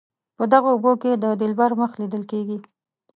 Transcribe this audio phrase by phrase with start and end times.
[0.37, 2.57] په دغو اوبو کې د دلبر مخ لیدل کیږي.